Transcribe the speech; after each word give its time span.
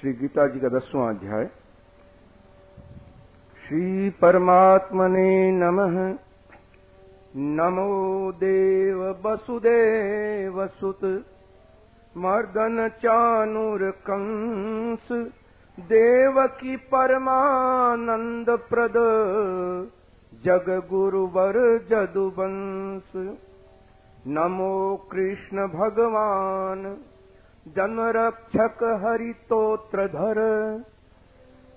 श्री 0.00 0.12
गीता 0.12 0.46
जी 0.46 0.60
का 0.60 0.68
दसवां 0.68 1.14
अध्याय। 1.14 1.46
श्री 3.66 4.10
परमात्मने 4.10 5.52
नमः। 5.52 6.18
नमो 7.36 8.32
देव 8.32 9.16
वसुदेव 9.24 10.66
सुत 10.66 11.04
मर्दन 12.16 12.88
चानुर 12.88 13.90
कंस। 13.90 15.08
देव 15.80 16.46
की 16.46 16.76
परमानंद 16.76 18.46
प्रद 18.50 18.94
जग 20.44 20.82
गुरुवर 20.90 21.78
जदुवंश। 21.90 23.36
नमो 24.26 25.08
कृष्ण 25.12 25.66
भगवान। 25.68 27.04
जनरक्षक 27.68 29.00
हरितोत्रधर 29.04 30.34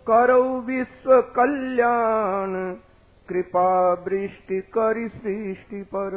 करौ 0.07 0.43
विश्व 0.43 1.21
कल्याण 1.21 2.75
कृपा 3.29 3.93
वृष्टि 3.93 4.63
करि 4.77 5.09
सृष्टि 5.09 5.81
पर। 5.81 6.11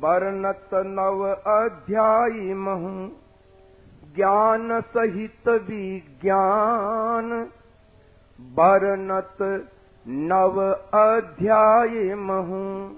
वर्णत 0.00 0.68
नव 0.74 1.28
अध्यायी 1.28 2.54
महु 2.54 3.08
ज्ञान 4.16 4.80
सहित 4.80 5.48
विज्ञान। 5.48 7.50
वर्णत 8.40 9.68
नव 10.08 10.74
अध्याय 10.94 12.14
महु 12.14 12.90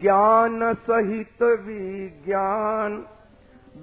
ज्ञान 0.00 0.74
सहित 0.74 1.42
विज्ञान 1.42 3.04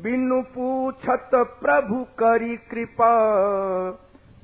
बिनु 0.04 0.42
पूछत 0.42 1.30
प्रभु 1.34 2.04
करी 2.04 2.58
कृपा। 2.58 3.12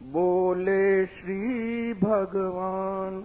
बोले 0.04 1.06
श्री 1.06 1.94
भगवान, 1.94 3.22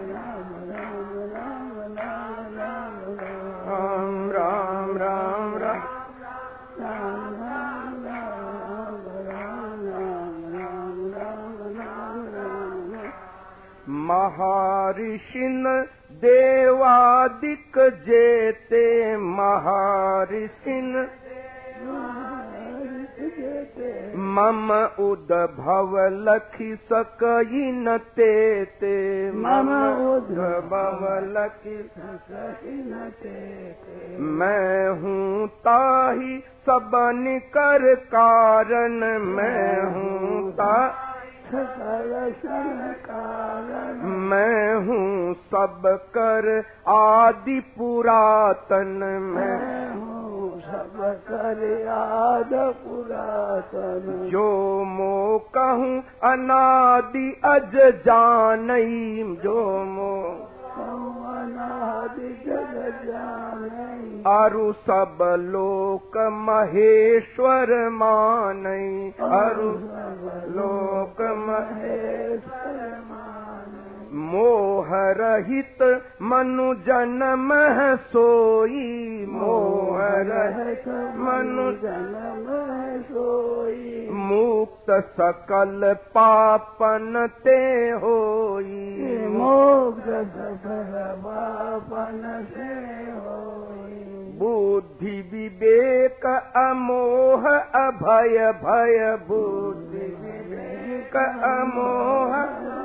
देवादिक 16.24 17.78
जेते 17.78 19.16
महाऋषिन 19.16 21.08
मम 24.16 24.70
उद्भव 25.00 25.92
लखि 26.10 26.78
सकई 26.92 27.72
न 27.72 27.98
तेते। 27.98 28.94
मम 29.32 29.70
उद्भव 30.08 31.04
लखि 31.26 31.90
सकई 31.98 32.74
न 32.74 33.10
तेते। 33.22 34.18
मैं 34.18 34.88
हूँ 34.88 35.48
ताही 35.48 36.38
सबन 36.68 37.40
कर 37.48 37.94
कारण। 37.94 39.18
मैं 39.18 39.82
हूँ 39.82 40.52
ता 40.52 41.03
मैं 44.30 44.74
हूँ 44.86 45.34
सब 45.34 45.82
कर 46.16 46.64
आदि 46.88 47.60
पुरातन 47.60 49.00
मैं। 49.22 49.84
सब 50.64 50.96
कर 51.28 51.88
आद 51.88 52.50
पुरातन 52.54 54.28
जो 54.32 54.48
मो 54.84 55.38
कहूँ 55.38 55.98
अनादि 56.24 57.28
अज 57.44 57.76
जानई 58.06 59.22
जो 59.44 59.84
मो 59.84 60.12
जानई 60.78 61.23
अरु 64.32 64.72
सब 64.80 65.18
लोक 65.40 66.16
महेश्वर 66.46 67.72
मानई 67.92 69.10
अरु 69.38 69.70
लोक 70.54 71.20
महेश्वर 71.40 72.78
मोह 74.14 74.86
रहित 74.92 76.02
मनु 76.22 76.74
जन्म 76.74 77.48
सोई। 77.96 79.26
मोह 79.30 79.98
रहित 80.00 80.88
मनु 81.16 81.72
जन्म 81.72 82.54
सोई। 83.02 84.08
मुक्त 84.12 84.86
सकल 84.90 85.96
पापन 85.98 87.28
ते 87.44 87.90
होई। 87.90 89.26
मोक्ष 89.26 90.04
सफल 90.04 91.14
बापन 91.18 92.46
से 92.56 92.72
होई। 93.10 93.84
बुद्धि 94.38 95.30
विवेक 95.32 96.26
अमोह 96.56 97.58
अभय 97.58 98.52
भय 98.52 99.18
बुद्धि 99.28 99.98
विवेक 99.98 101.16
अमोह 101.44 102.83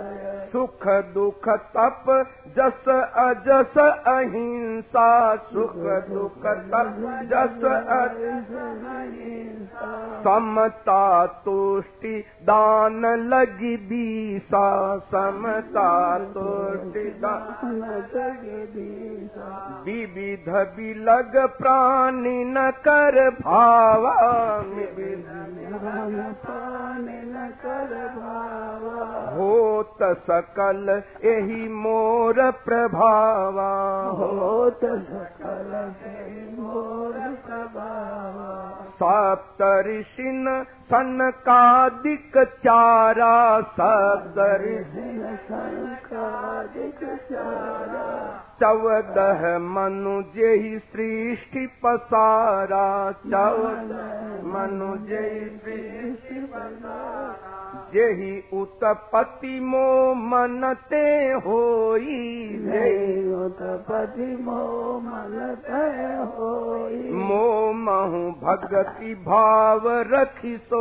सुख 0.52 0.88
दुख 0.88 1.50
तप 1.50 2.06
जस 2.48 2.90
अजस 3.16 3.78
अहिंसा। 4.08 5.36
सुख 5.36 5.76
दुख 6.10 6.46
तप 6.46 6.98
जस 7.32 7.62
समता 10.24 11.26
तुष्टि 11.26 12.26
दान 12.44 13.06
लगी 13.06 13.78
बीसा। 13.78 14.98
समता 14.98 16.20
तुष्टि 16.20 17.10
दान 17.24 17.82
विविध 19.86 20.50
बिलग 20.82 21.48
प्राणी 21.48 22.46
न 22.46 22.72
कर 22.72 23.30
भावा 23.30 24.16
न 27.26 27.50
कर 27.64 27.92
भावा 28.16 29.30
होत 29.36 30.04
सकल 30.04 31.02
यही 31.26 31.70
मोर 31.70 32.52
प्रभावा। 32.52 33.72
होत 34.10 34.80
सकल 34.86 35.94
मोर 36.60 37.14
प्रभावा। 37.46 38.52
सप्त 39.04 39.86
ऋषिन 39.88 40.66
सनकादारा 40.92 43.62
सब 43.62 44.34
चव 48.62 49.60
मनु 49.60 50.22
जे 50.22 50.80
सृष्टि 50.80 51.82
पसारा 51.86 53.12
चव 53.12 53.68
मनु 54.48 55.06
जे 55.06 55.60
सृष्टि 55.66 56.40
पसारा। 56.40 57.58
उत 58.54 59.06
पि 59.16 59.60
मो 59.60 60.14
मनते 60.14 61.32
होई। 61.32 63.34
होत 63.34 63.58
पि 63.62 64.44
मो 64.44 65.00
मो 65.00 67.26
मो 67.26 67.74
महु 67.74 68.32
भगति 68.32 69.16
भाव 69.16 69.82
रखी 69.86 70.58
सो 70.58 70.81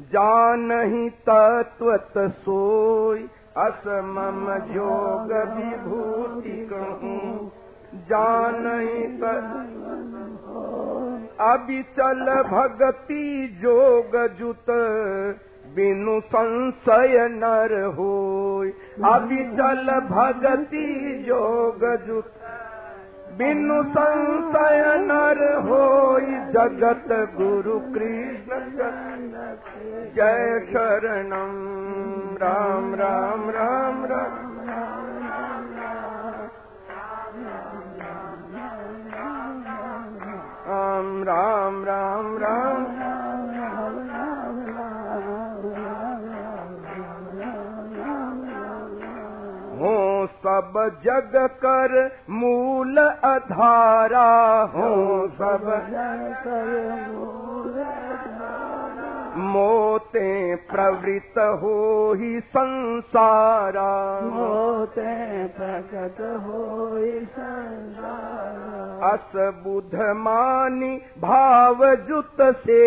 जानहि 0.00 1.10
तत्वत 1.10 2.12
सोई। 2.16 3.28
असमम 3.56 4.72
जोग 4.74 5.32
विभूति 5.32 6.68
कहूँ। 6.72 7.52
जानहि 7.94 9.18
तत्व 9.22 9.72
अबिचल 11.40 12.42
भगति 12.42 13.58
जोग 13.62 14.36
जुत। 14.38 14.66
बिनु 15.74 16.20
संशय 16.20 17.28
नर 17.28 17.84
होय 17.84 18.68
अबिचल 19.04 20.00
भगति 20.00 21.24
जोग 21.28 22.06
जुत 22.06 22.32
बिनु 23.38 23.82
संशय 23.82 24.82
नर 25.00 25.38
होय 25.66 26.26
जगत 26.52 27.12
गुरु 27.36 27.78
कृष्ण। 27.94 28.58
जय 30.16 30.60
शरणम 30.72 31.54
राम 32.42 32.94
राम 32.94 33.50
राम 33.50 34.04
राम 34.04 34.51
जग 50.76 51.36
कर 51.64 51.94
मूल 52.30 52.98
अधारा 53.24 54.28
हो 54.74 54.90
सब 55.40 55.70
मोते 59.36 60.54
प्रवृत 60.54 61.38
हो 61.38 62.12
ही 62.12 62.40
संसारा। 62.40 64.20
मोते 64.20 65.44
प्रकट 65.48 66.20
हो 66.20 66.98
संसार। 67.24 68.72
अस 69.02 69.32
बुध 69.36 69.94
मानी 69.94 70.96
भाव 71.18 71.94
जुत 71.94 72.36
से 72.40 72.82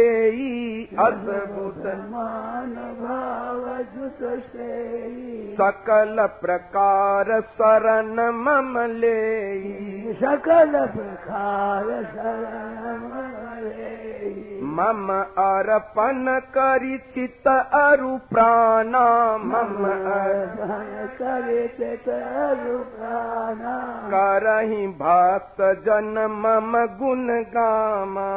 अस 0.85 1.25
बुध 1.51 1.87
मान 1.87 2.75
भाव 3.01 3.77
जुत 3.77 4.43
से 4.43 5.53
सकल 5.53 6.27
प्रकार 6.41 7.41
शरण 7.41 8.31
मम 8.31 8.79
ले 8.79 10.13
सकल 10.13 10.71
प्रकार 10.85 11.83
शरण 11.83 12.97
मरे 12.97 14.54
मम 14.75 15.11
अर्पण 15.37 16.25
करि 16.55 16.97
चित 17.13 17.47
अरु 17.47 18.15
प्राणा 18.31 19.05
मम 19.43 19.85
अर्पण 19.85 20.89
करे 21.19 21.61
रूपाना 22.63 23.75
करहि 24.09 24.87
भक्त 25.01 25.61
जन 25.85 26.13
मम 26.35 26.77
गुण 26.99 27.27
गामा। 27.55 28.29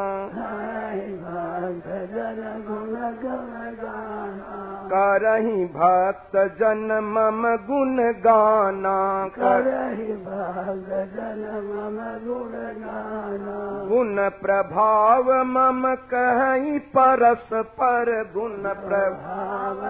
भजन 1.78 2.38
गुण 2.66 2.94
गण 3.22 3.74
गाना 3.80 4.58
करहि 4.92 5.64
भक्त 5.74 6.36
जन 6.60 6.86
मम 7.04 7.42
गुण 7.66 7.96
गाना। 8.24 8.96
कर 9.28 9.62
करहि 9.62 10.12
भजन 10.26 11.42
मम 11.66 11.98
गुण 12.26 12.52
गाना 12.78 13.56
गुण 13.88 14.16
प्रभाव 14.40 15.32
मम 15.46 15.82
कहि 16.28 16.78
परस 16.78 17.48
पर 17.52 18.08
गुण 18.34 18.62
प्रभाव 18.62 19.80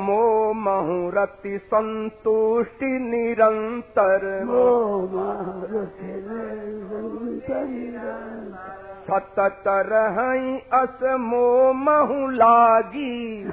मो 0.00 0.52
महुरति 0.52 1.58
संतुष्टि 1.58 2.86
निरंतर। 2.86 4.44
मो 4.44 4.66
सत 9.10 9.34
तरह 9.38 10.18
असमो 10.78 11.72
महू 11.72 12.26
लागी 12.26 13.44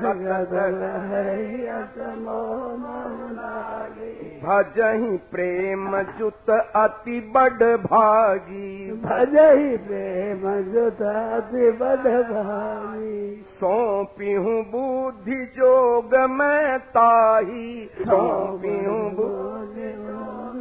भजही 4.43 5.17
प्रेम 5.17 6.01
जुत 6.01 6.49
अति 6.75 7.31
बड़ 7.35 7.77
भागी। 7.77 8.91
भजही 8.91 9.77
प्रेम 9.77 10.43
जुत 10.61 11.01
अति 11.01 11.71
बड़ 11.71 12.21
भागी। 12.23 13.45
सौंपियों 13.59 14.63
बुद्धि 14.63 15.45
जोग 15.57 16.15
मैं 16.15 16.79
ताही। 16.79 17.89
सौंपियों 18.01 19.01
बुद्धि 19.13 19.89
जोग 19.89 20.56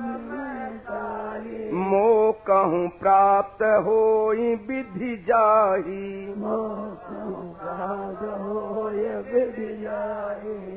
मो 0.88 2.32
कहूँ 2.32 2.88
प्राप्त 2.88 3.62
हो 3.62 4.30
विधि 4.32 5.16
जाही। 5.28 6.26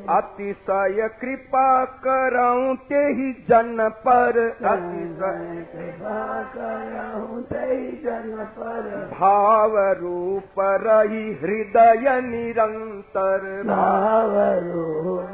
अतिशय 0.10 1.10
कृपा 1.22 1.86
करऊ 1.86 2.76
ते 2.76 3.32
जन 3.32 3.90
पर। 4.08 4.40
अतिशय 4.66 5.68
कृपा 5.74 6.44
करऊ 6.44 7.42
ते 7.42 7.92
जन 7.92 8.48
पर। 8.58 9.10
भाव 9.20 9.78
रूप 9.78 10.60
रही 10.60 11.34
हृदय 11.34 12.22
निरंतर। 12.22 13.64
भाव 13.68 14.32
रूप 14.64 15.30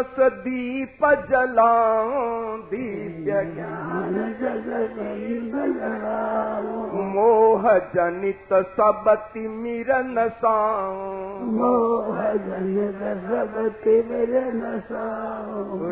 मोह 7.15 7.69
जनित 7.95 8.53
सब 8.79 9.05
तिमिरन 9.35 10.15
साऊं 10.43 11.51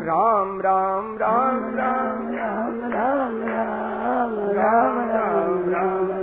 राम 0.07 0.61
राम 0.61 1.17
राम 1.17 1.75
राम 1.75 1.77
राम 1.77 2.93
राम 2.93 2.93
राम 2.93 3.47
राम 3.47 4.57
राम 4.57 4.59
राम 4.59 5.09
राम 5.09 5.69
राम 5.69 6.22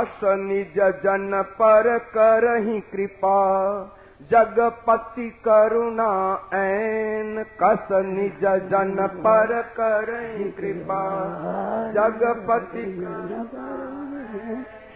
कस 0.00 0.20
निज 0.24 0.78
जन 1.02 1.42
पर 1.52 1.98
करही 1.98 2.80
कृपा 2.80 3.36
जगपति 4.30 5.28
करुणा 5.44 6.10
ऐन। 6.54 7.44
कस 7.62 7.88
जन 8.42 9.06
पर 9.16 9.62
करही 9.62 10.44
कृपा 10.50 11.02
जगपति 11.92 12.84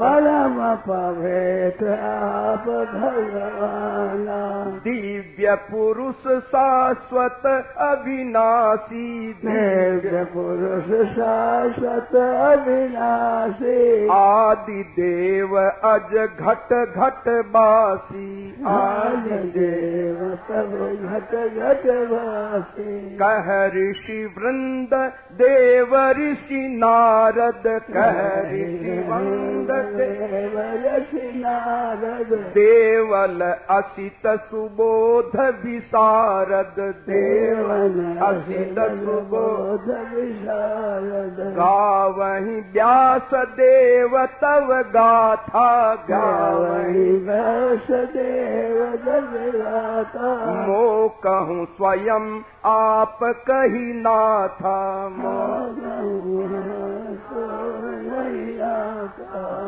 परम 0.00 0.74
पवित्र 0.74 1.88
आप 2.04 2.64
भगवाना। 2.94 4.64
दिव्य 4.84 5.54
पुरुष 5.54 6.42
शाश्वत 6.42 7.46
अविनाशी। 7.78 9.36
दिव्य 9.44 10.24
पुरुष 10.24 11.06
शाश्वत 11.06 12.16
अविनाशी। 12.36 14.08
आदि 14.08 14.82
देव 14.82 15.58
अज 15.84 16.28
घट 16.40 16.94
घट 16.96 17.46
बासी। 17.46 18.64
आज 18.66 19.32
देव 19.32 20.38
सब 20.48 20.98
घट 21.02 21.32
घट 21.48 21.86
वासी 21.86 23.18
कह 23.22 23.66
ऋषि 23.66 24.34
वृंद 24.38 25.11
देव 25.32 25.96
ऋषि 26.10 26.68
नारद 26.68 27.62
कह 27.66 28.18
ऋषि 28.52 29.04
वृंद 29.08 29.70
देव 29.70 30.58
ऋषि 30.86 31.32
नारद। 31.36 32.32
देवल 32.32 33.42
असित 33.70 34.26
सुबोध 34.26 35.36
विशारद। 35.64 36.80
देवल 37.08 38.16
असित 38.22 38.78
सुबोध 38.78 39.88
विशारद। 40.14 41.54
गावहि 41.56 42.60
व्यास 42.72 43.34
देव 43.34 44.18
तव 44.26 44.82
गाथा। 44.82 45.94
गावहि 45.94 46.62
गावहि 46.82 47.12
वैसदेव 47.12 48.96
जगराता 49.04 50.34
मो 50.66 51.08
कहूँ 51.08 51.64
स्वयं 51.66 52.40
आप 52.64 53.18
कही 53.22 53.92
नाथा 54.00 55.01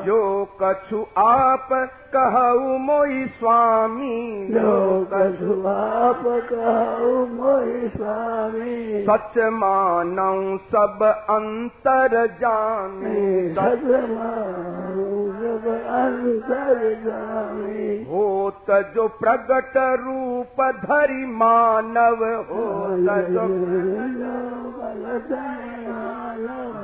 जो 0.05 0.49
कछु 0.63 1.07
आप 1.19 1.69
कहु 2.17 2.79
मोई 2.79 3.27
स्वामी। 3.27 4.49
जो 4.51 5.07
कछु 5.15 5.69
आप 5.69 6.23
कहो 6.53 7.27
मोहि 7.27 7.89
स्वामी। 7.89 9.03
सच 9.03 9.39
मानऊ 9.39 10.57
सब 10.57 11.27
अंतर 11.31 12.27
जाने। 12.27 13.55
सच 13.55 13.85
जब 13.85 15.14
जामी 17.05 18.05
होत 18.05 18.71
जो 18.95 19.09
प्रगट 19.21 19.77
रूप 19.77 20.63
धरि 20.85 21.25
मानव 21.27 22.25
होत 22.51 23.11
जो 23.31 23.47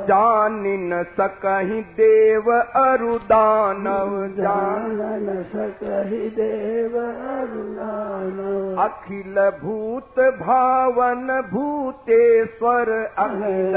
जान 0.09 0.63
न 0.91 1.03
सकहि 1.17 1.81
देव 1.97 2.51
अरु 2.53 3.17
दानव 3.31 4.13
जान 4.37 4.97
जानन 4.97 5.43
सकहि 5.53 6.29
देव 6.39 6.97
अखिल 8.85 9.41
भूत 9.63 10.21
भावन 10.41 11.27
भूतेश्वर 11.53 12.91
अखिल 13.19 13.77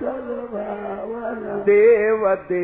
सर्वभावन 0.00 1.44
देव 1.66 2.26
देव 2.48 2.59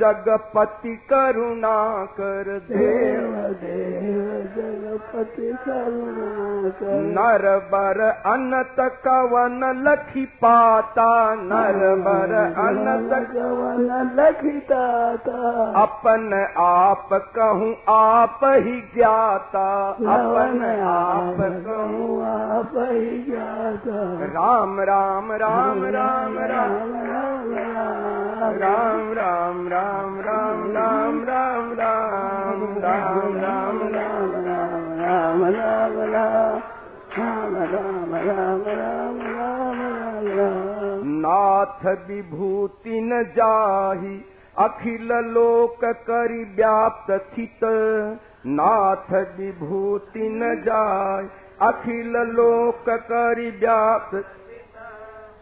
जगपति 0.00 0.94
करुणा 1.12 1.78
कर 2.20 2.48
देव 2.68 3.34
देव 3.62 3.62
देव 3.62 4.28
जगपति 4.56 5.52
करुणाकर 5.66 7.00
नर 7.16 7.46
बर 7.72 8.00
अनत 8.32 8.76
कवन 9.06 9.60
लखी 9.88 10.24
पाता 10.44 11.08
नर 11.42 11.80
बर 12.06 12.34
अनत 12.66 13.14
कवन 13.34 13.88
लखिता 14.20 14.84
अपन 15.82 16.32
आप 16.66 17.08
कहूँ 17.36 17.74
आप 17.96 18.40
ही 18.44 18.80
ज्ञाता 18.94 19.68
अपन 20.14 20.64
आप 20.94 21.40
कहूँ 21.66 22.22
आप 22.26 22.72
ही 22.76 23.18
राम 23.28 24.80
राम 24.80 25.32
राम 25.32 25.84
राम। 25.84 25.84
राम 25.94 26.38
राम 26.50 27.52
राम 27.54 28.27
राम 28.52 29.12
राम 29.12 29.68
राम 29.68 30.20
राम 30.20 30.70
राम 30.70 31.24
राम 31.24 31.24
राम 31.24 31.76
राम 31.76 33.32
राम 33.38 33.88
राम 33.88 33.90
राम 33.90 35.44
राम 35.44 35.44
राम 35.44 37.64
राम 37.64 38.14
राम 38.14 38.14
राम 38.14 38.62
राम 38.68 39.20
राम 39.28 39.58
नाथ 41.20 41.86
विभूति 42.08 43.00
न 43.00 43.22
जाहि 43.36 44.16
अखिल 44.56 45.12
लोक 45.26 45.84
करि 46.08 46.42
व्याप्त 46.56 47.10
स्थित 47.12 47.60
नाथ 48.52 49.12
विभूति 49.38 50.28
न 50.32 50.54
जाय 50.62 51.28
अखिल 51.68 52.16
लोक 52.32 52.88
करि 53.10 53.50
व्याप्त 53.60 54.16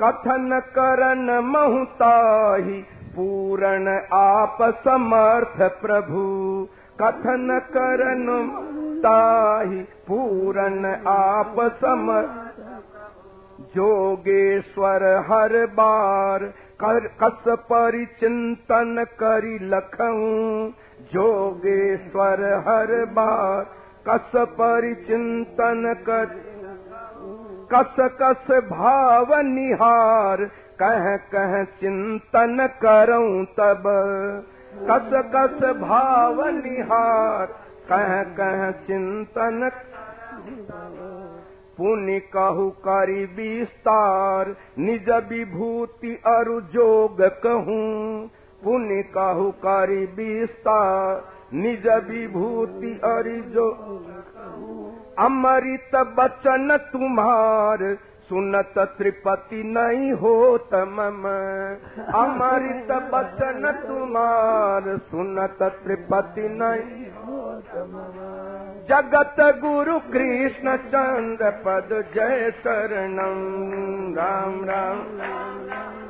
कथन 0.02 0.60
करन 0.68 1.30
महुताहि 1.44 2.80
पूरण 3.14 3.88
आप 4.12 4.58
समर्थ 4.62 5.62
प्रभु। 5.82 6.24
कथन 7.00 7.60
करन 7.68 8.26
ताहि 9.02 9.80
पूरण 10.08 10.84
आप 11.08 11.54
समर्थ। 11.80 12.44
जोगेश्वर 13.76 15.04
हर 15.28 15.54
बार 15.66 16.44
कर 16.82 17.06
कस 17.22 17.44
परिचिंतन 17.48 19.04
करी 19.22 19.58
लखऊं 19.62 20.70
जोगेश्वर 21.12 22.42
हर 22.68 22.94
बार 23.12 23.64
कस 24.08 24.32
परिचिंतन 24.36 25.94
कर 26.06 26.24
कस 27.72 27.96
कस 28.20 28.50
भाव 28.64 29.34
निहार 29.44 30.44
कह 30.82 31.16
कह 31.32 31.62
चिंतन 31.80 32.66
करऊं 32.82 33.44
तब। 33.58 33.82
कस 34.90 35.10
कस 35.34 35.64
भाव 35.76 36.44
निहार 36.48 37.46
कह 37.90 38.22
कह 38.38 38.70
चिंतन। 38.86 39.70
पुण्य 41.78 42.18
कहु 42.34 42.68
करी 42.86 43.24
विस्तार 43.36 44.54
निज 44.78 45.10
विभूति 45.28 46.14
अरु 46.26 46.60
जोग 46.74 47.22
कहूँ। 47.42 48.26
पुण्य 48.64 49.02
कहु 49.16 49.50
करी 49.64 50.04
विस्तार 50.16 51.24
निज 51.54 51.86
विभूति 51.86 52.92
अरि 53.04 53.40
जो 53.54 53.70
अमृत 55.18 55.96
बचन 56.18 56.76
तुम्हार 56.92 57.82
सुनत 58.28 58.74
त्रिपति 58.78 59.62
नहीं 59.66 60.12
होत 60.12 60.74
मम। 60.88 61.22
अमृत 62.14 62.90
बचन 63.12 63.70
तुम्हार 63.86 64.96
सुनत 65.10 65.58
त्रिपति 65.84 66.48
नहीं 66.52 67.04
जगत 68.88 69.36
गुरु 69.60 69.98
कृष्ण 70.12 70.76
चंद्र 70.86 71.50
पद 71.66 71.88
जय 72.14 72.50
राम 72.66 74.64
राम 74.64 74.64
राम 74.64 76.05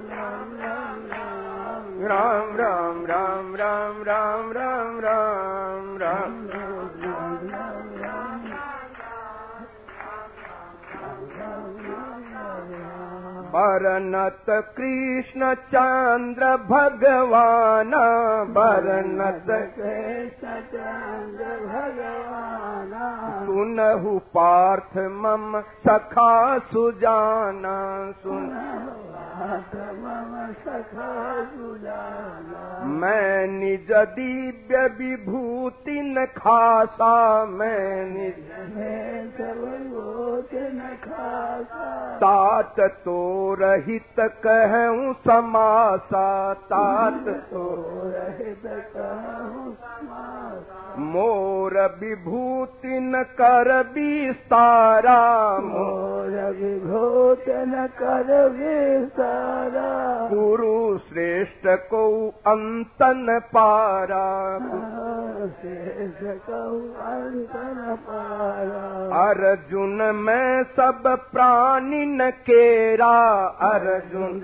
राम 2.08 2.56
राम 2.56 3.04
राम 3.06 3.54
राम 3.54 4.52
राम 4.54 6.36
बरनत 13.54 14.46
कृष्ण 14.76 15.52
चंद्र 15.72 16.48
भगवान 16.70 17.92
सचंद्र 20.40 21.56
भगवाना 21.66 23.08
सुनहु 23.46 24.18
पार्थ 24.36 24.98
मम 25.22 25.60
सखा 25.86 26.36
सुजाना 26.72 27.76
सुन 28.22 28.48
दिव्य 34.05 34.87
विभूति 34.88 36.02
न 36.02 36.26
खासा 36.26 37.45
मैं 37.45 38.05
तात 42.21 42.81
तो 43.05 43.19
रहित 43.61 44.21
कहूँ 44.47 45.12
समासा 45.26 46.28
तात 46.71 47.28
तो 47.50 47.66
रहित 48.07 48.62
कहूँ 48.97 49.75
समासा 49.75 50.85
मोर 51.07 51.75
विभूति 52.00 52.99
न 53.00 53.23
कर 53.40 53.71
विस्तारा 53.95 55.19
मोर 55.62 56.37
विभूतन 56.61 57.75
कर 57.99 58.31
विस्तारा 58.50 59.90
गुरु 60.28 60.76
श्रेष्ठ 60.99 61.66
को 61.90 62.07
अंतन 62.47 63.38
पारा 63.52 64.25
शेष 65.57 66.23
कहूँ 66.49 66.81
अंतन 67.07 67.95
पारा 68.09 68.83
अर्जुन 69.23 70.02
मैं 70.21 70.62
सब 70.76 71.02
प्राणी 71.33 72.06
न 72.06 72.30
केरा 72.30 73.45
अर्जुन। 73.62 74.40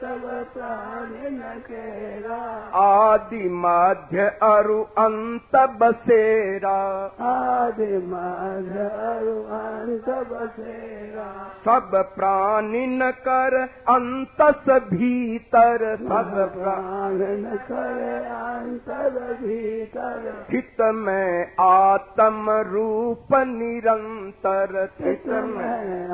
सब 0.00 0.50
प्राणी 0.54 1.30
न 1.30 1.40
केरा 1.40 2.42
आदि 2.78 3.48
माध्य 3.48 4.20
अरु 4.42 4.82
अंत 4.82 5.56
बसेरा। 5.56 6.78
आदि 7.20 7.96
माधरु 7.98 9.36
अंत 9.42 10.08
बसेरा 10.28 11.48
सब 11.64 11.90
प्राणी 12.16 12.86
न 12.86 13.10
कर 13.10 13.68
अंतस 13.88 14.70
भीतर। 14.92 15.96
सब 15.96 16.52
प्राण 16.56 16.82
प्राण 17.12 17.56
करे 17.56 18.18
अंतर 18.26 19.38
भीतर 19.42 20.46
हित 20.50 20.76
में 20.80 21.52
आत्म 21.60 22.50
रूप 22.50 23.26
निरंतर। 23.34 24.88
में 25.02 25.41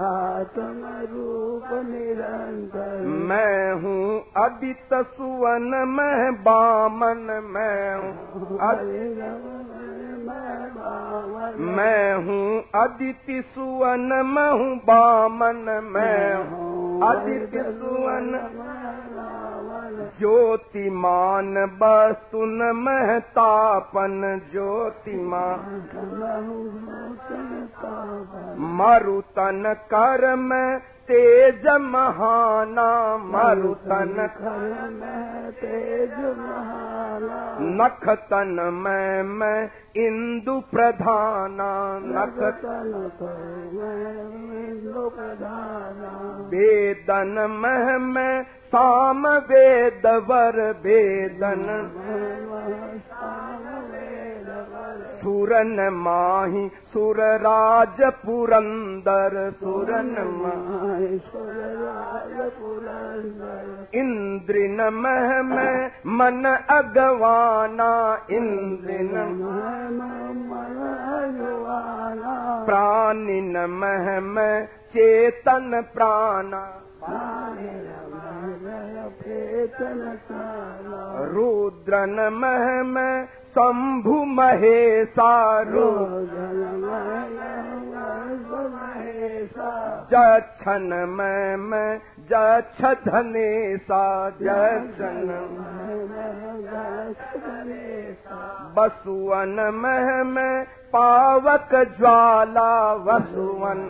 आत्म 0.04 0.92
रूप 1.12 1.68
निरंतर 1.86 3.06
मैं 3.28 3.72
हूँ 3.82 4.04
अदित 4.36 4.94
सुवन 4.94 5.74
मैं 5.88 6.34
बामन 6.42 7.26
मैं 7.46 7.94
हूँ 7.94 8.58
मैं 11.58 12.14
हूँ 12.14 12.64
अदिति 12.74 13.42
सुवन, 13.42 14.00
मैं 14.00 14.50
हूँ 14.50 14.76
बामन, 14.76 15.80
मैं 15.84 16.34
हूँ 16.50 17.02
अदिति 17.02 17.58
सुवन। 17.58 18.28
ज्योतिमान 20.18 21.58
वस्तुन 21.58 22.62
महतापन 22.74 24.40
ज्योतिमान। 24.52 25.58
मरुतन 28.58 29.74
कर 29.84 30.36
में 30.36 30.80
तेज 31.08 31.66
महाना 31.66 33.16
मरुतन 33.16 34.28
तेज 35.50 36.12
महाना। 36.38 37.58
नख 37.60 38.08
तन 38.08 38.70
में 38.74 39.22
मैं 39.22 39.70
इंदु 39.96 40.60
प्रधाना। 40.60 41.70
नख 42.02 42.38
तन 42.42 43.10
तो 43.18 43.26
मैं 43.26 44.08
प्रधाना। 45.10 46.12
वेदन 46.48 47.34
मह 47.50 47.98
में 47.98 48.42
साम 48.42 49.26
वेद 49.26 50.06
वर 50.06 50.70
वेदन 50.84 51.64
सुरन 55.28 55.88
माही 55.92 56.70
सुर 56.92 57.16
राज 57.20 58.12
पुरंदर। 58.12 59.50
सुरन 59.50 60.14
माही 60.36 61.20
इंद्रिन 64.00 64.82
मह 64.82 65.42
में 65.42 65.90
मन 66.06 66.44
अगवाना। 66.70 68.22
इंद्रिन 68.30 69.10
प्राणिन 72.66 73.58
मह 73.66 74.20
में 74.20 74.66
चेतन 74.66 75.84
प्राणा। 75.94 76.82
रुद्रन 81.24 82.28
मह 82.32 82.82
में 82.82 83.28
शंभु 83.58 84.16
महेशा 84.34 85.30
रुद्र 89.58 90.06
जक्षन 90.12 91.06
में 91.08 91.56
मैं 91.56 91.98
जक्ष 92.18 92.84
धनेशा 93.08 94.30
जक्षन 94.30 95.28
बसुवन 98.76 99.56
पावक 100.92 101.68
ज्वाला 101.98 102.94
वसुवन। 102.94 103.80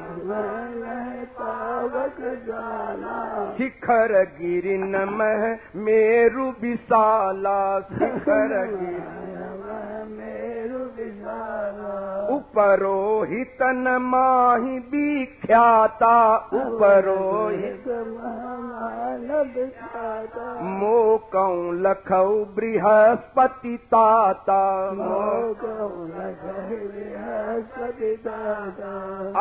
शिखर 3.58 4.12
गिरिन 4.40 4.96
मह 4.96 5.58
मेरु 5.76 6.44
विशाला 6.44 7.80
शिखर 7.80 8.66
गिर 8.66 9.28
उपरोहितन 12.36 13.98
माही 14.00 14.78
विख्याता 14.78 16.36
उपरोहित। 16.36 17.84
मोकौ 20.62 21.72
लखौ 21.72 22.44
बृहस्पति 22.44 23.76
ताता। 23.76 24.88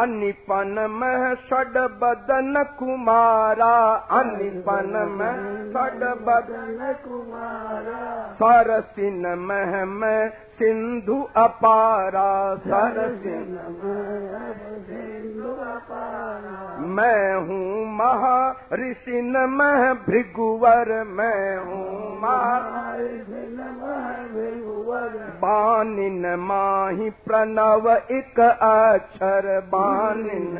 अनिपन 0.01 0.87
मह 0.89 1.33
षड 1.33 1.77
बदन 1.77 2.65
कुमारा। 2.79 3.95
अनिपन 3.95 4.93
मह 5.11 5.37
षड 5.71 6.03
बदन 6.03 6.95
सरसिन 8.33 9.27
मह 9.27 9.85
में 9.85 10.46
सिंधु 10.59 11.15
अपारा 11.37 12.29
सरसिन 12.61 13.57
मैं 16.89 17.33
हूँ 17.39 17.85
महा 17.93 18.39
ऋषिन 18.73 19.37
मह 19.51 19.93
भृगुवर 20.07 20.91
मैं 21.11 21.57
हूँ 21.57 22.19
महा 22.21 22.57
बानिन 25.41 26.25
माही 26.39 27.09
प्रणव 27.25 27.89
एक 27.91 28.39
अक्षर 28.39 29.49
बानिन 29.67 30.57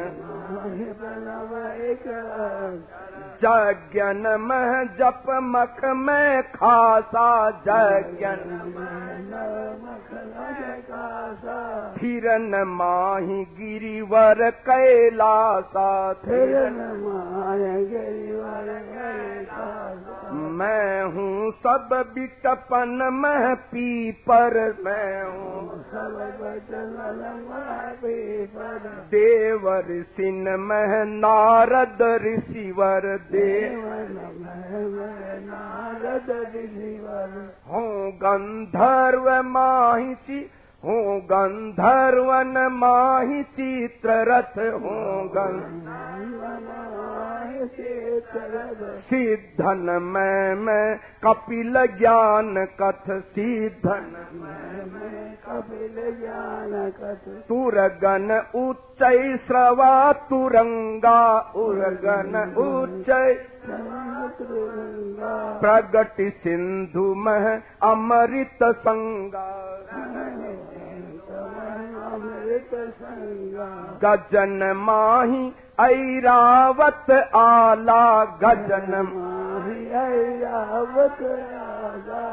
जज्ञन 3.44 4.24
मह 4.42 4.84
जप 5.00 5.24
मख 5.46 5.84
में 5.96 6.42
खासा 6.56 7.30
जज्ञन। 7.68 8.44
फिरन 11.98 12.56
माही 12.68 13.44
गिरिवर 13.58 14.50
कैलासा 14.68 16.14
फिरन 16.26 16.78
मैं 20.58 21.04
हूँ 21.04 21.52
सब 21.64 21.90
बिटपन 22.16 23.02
मह 23.14 23.54
पीपर 23.70 24.56
मैं 24.86 25.24
हूँ 25.24 25.68
देवर 29.12 29.86
सिन 30.16 30.50
मह 30.60 30.94
नारद 31.14 32.02
ऋषिवर 32.24 33.08
देव 33.32 33.84
हूँ 37.68 38.12
गंधर्व 38.22 39.30
माही 39.44 40.14
ची 40.28 40.40
हूँ 40.88 41.20
गंधर्वन 41.28 42.58
माही 42.74 43.44
चित्र 43.56 44.24
रथ 44.30 44.58
हूँ 44.76 45.28
गंध 45.32 45.88
करब 48.28 48.80
सिद्धन 49.08 49.90
मैं 50.04 50.56
मैं 50.56 50.98
कपिल 51.24 51.74
ज्ञान 51.98 52.66
कथ 52.82 53.10
सिद्धन 53.30 54.12
कपिल 55.46 55.96
ज्ञान 56.20 56.90
कथ 56.98 57.30
तुरगन 57.48 58.32
उच्च 58.56 59.04
स्रवा 59.46 60.12
तुरंगा 60.30 61.20
उरगन 61.58 62.36
उच्च 62.60 63.10
प्रगति 65.62 66.30
सिंधु 66.44 67.14
मह 67.20 67.50
अमृत 67.84 68.64
संगा 68.80 69.48
गजन 74.04 74.72
माही 74.76 75.44
ऐरावत 75.80 77.12
आला 77.36 78.04
गजन 78.44 78.94
माही 79.06 79.80
ऐरावत 79.94 81.22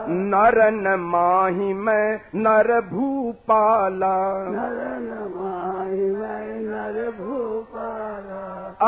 नरन 0.08 0.86
माही 1.00 1.72
मैं 1.74 2.20
नर 2.34 2.80
भूपाला। 2.80 4.16
नरन 4.48 5.08
माही 5.34 6.10
मैं 6.10 6.60
नर 6.60 7.10
भूपाला 7.18 8.42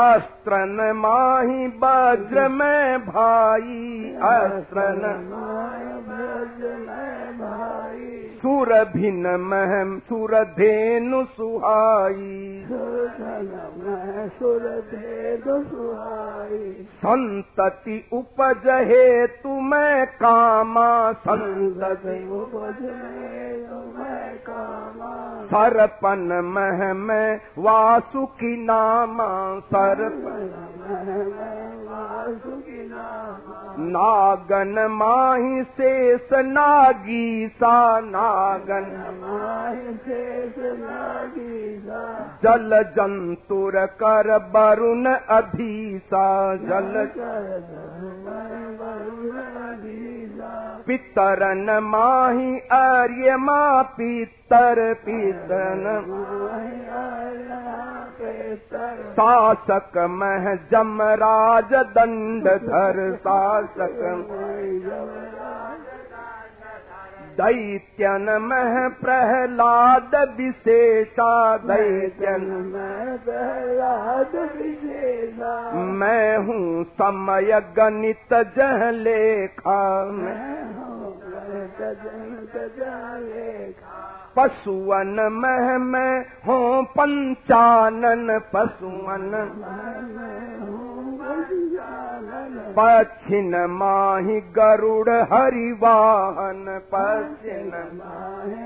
अस्त्रन 0.07 0.92
माही 0.96 1.66
वज्र 1.83 2.49
में 2.49 2.99
भाई। 3.07 4.16
अस्त्रन 4.22 5.03
माय 5.31 5.85
भज 6.09 6.61
मैं 6.81 7.38
भाई 7.38 8.15
सुर 8.46 8.85
भिन 8.85 9.26
महम 9.26 9.98
सुर 9.98 10.44
धेनु 10.44 11.24
सुहाई। 11.24 12.66
मैं 13.78 14.28
सुर 14.28 14.61
दो 15.46 15.62
सुहाई 15.64 16.72
संतति 16.82 18.09
उपज 18.12 18.66
हे 18.66 19.26
तुम्हें 19.26 20.06
कामा 20.06 21.12
संतति 21.12 22.28
उपज 22.32 22.82
में 22.82 23.56
मैं 23.98 24.37
सरपन 25.46 26.40
मह 26.44 26.94
में 26.94 27.40
वासुकी 27.59 28.64
नामा 28.64 29.61
सरपन 29.61 30.54
वासुकी 31.88 32.86
नाम 32.86 32.86
नागन 33.78 34.87
माही 34.90 35.62
शेष 35.64 36.28
नागी 36.32 37.48
सा 37.48 38.00
नागन। 38.00 38.87
माही 39.20 39.94
शेष 39.94 40.54
नागीसा 40.59 42.02
जल 42.44 42.82
जंतुर 42.82 43.72
कर 43.76 44.37
वरुण 44.37 45.06
अधीसा 45.06 46.56
जल। 46.56 47.11
कर 47.18 47.72
वरुण 48.80 49.40
दीसा 49.76 50.25
पितरन 50.86 51.70
माही 51.82 52.58
आर्य 52.72 53.36
मा 53.36 53.82
पितर 53.82 54.80
पेतर 55.04 55.84
शासक 59.16 59.98
मह 60.10 60.54
जमराज 60.70 61.74
दंड 61.96 62.48
धर 62.66 62.98
शासक 63.16 64.00
दैत्यन 67.37 68.29
मह 68.42 68.77
प्रहलाद 69.01 70.14
विशेषा 70.37 71.33
दैत्यन। 71.57 72.46
मैं 72.66 73.18
प्रहलाद 73.18 74.37
विशेषा 74.57 75.55
मैं 75.94 76.37
हूँ 76.38 76.85
समय 76.92 77.61
गणित 77.77 78.35
जह 78.57 78.90
लेखा 78.90 79.81
मैं 80.12 80.66
पशुअन 84.37 85.20
मह 85.33 85.77
मैं 85.79 86.14
हूँ 86.46 86.83
पंचानन 86.90 88.38
पशुअन 88.55 89.31
पछिन 92.78 93.54
माही 93.70 94.40
गरुड़ 94.58 95.10
हरिवाहन 95.32 96.64
पछिन 96.94 97.72
माही 97.98 98.64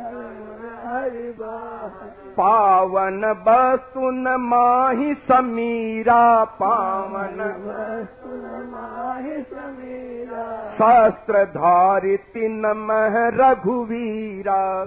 पावन 2.31 3.21
बसुन 3.49 4.37
माही 4.41 5.15
समीरा 5.15 6.45
पावन 6.45 7.37
माहि 8.73 9.43
समीरा। 9.43 10.71
शस्त्र 10.73 11.45
धारि 11.45 12.17
तिन 12.17 12.67
मह 12.67 13.29
रघुवीरा। 13.29 14.85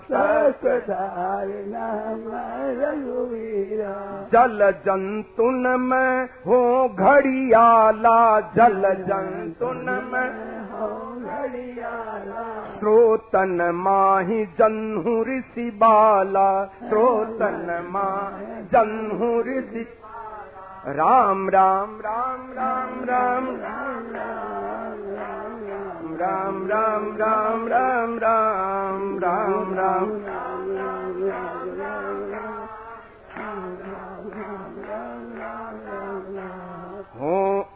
जल 4.32 4.71
जंतुन 4.71 5.67
में 5.79 6.25
हो 6.25 6.89
घड़ियाला। 6.99 8.39
जल 8.39 8.93
जंतुन 8.93 10.10
में 10.13 10.53
हो 10.73 11.15
घड़ियाला। 11.15 12.63
स्रोतन 12.79 13.71
माही 13.75 14.45
जन्हु 14.45 15.23
ऋषि 15.23 15.79
माही 17.91 18.63
जन्हु 18.74 19.34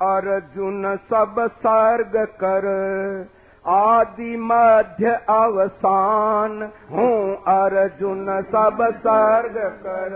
अर्जुन 0.08 0.84
कर 2.44 2.66
आदि 3.70 4.38
मध्य 4.38 5.10
अवसान 5.30 6.72
हो 6.92 7.34
अर्जुन 7.48 8.42
सब 8.42 8.78
सर्ग 8.82 9.58
कर। 9.58 10.14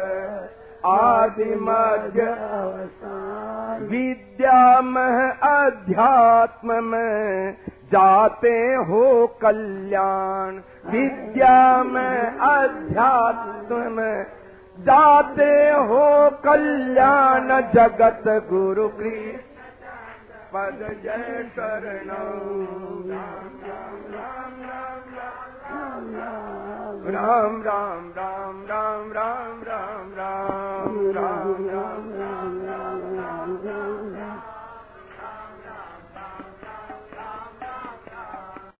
आदि 0.85 1.55
मध्य 1.55 2.21
अवसान। 2.21 3.83
विद्या 3.83 4.81
में 4.81 5.39
अध्यात्म 5.39 6.83
में 6.83 7.53
जाते 7.91 8.75
हो 8.75 9.27
कल्याण। 9.27 10.53
विद्या 10.91 11.83
में 11.83 12.37
अध्यात्म 12.37 13.91
में 13.91 14.25
जाते 14.79 15.69
हो 15.69 16.29
कल्याण 16.29 17.61
जगत 17.61 18.23
गुरु 18.27 18.87
कृष्ण 18.87 19.50
पद 20.53 20.81
जय 21.03 21.43
राम 27.13 27.61
राम 27.61 27.61
राम 27.65 28.63
राम 28.65 29.11
राम 29.11 29.11
राम 29.13 29.63
राम 29.63 30.13
राम 30.13 31.11
राम 31.15 31.67
राम 31.69 32.20